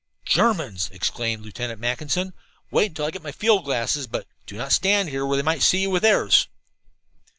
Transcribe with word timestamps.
"Germans!" 0.25 0.89
exclaimed 0.91 1.45
Lieutenant 1.45 1.79
Mackinson. 1.79 2.33
"Wait 2.71 2.87
until 2.87 3.05
I 3.05 3.11
get 3.11 3.21
my 3.21 3.31
field 3.31 3.65
glasses, 3.65 4.07
but 4.07 4.25
do 4.47 4.57
not 4.57 4.71
stand 4.71 5.11
where 5.13 5.37
they 5.37 5.43
might 5.43 5.61
see 5.61 5.81
you 5.83 5.91
with 5.91 6.01
theirs." 6.01 6.47